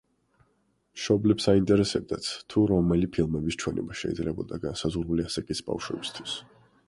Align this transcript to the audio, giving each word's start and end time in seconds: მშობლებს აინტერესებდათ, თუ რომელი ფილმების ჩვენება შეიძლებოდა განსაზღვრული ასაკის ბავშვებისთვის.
მშობლებს 0.99 1.45
აინტერესებდათ, 1.53 2.29
თუ 2.53 2.63
რომელი 2.71 3.11
ფილმების 3.17 3.59
ჩვენება 3.65 3.99
შეიძლებოდა 4.01 4.61
განსაზღვრული 4.69 5.29
ასაკის 5.29 5.65
ბავშვებისთვის. 5.71 6.35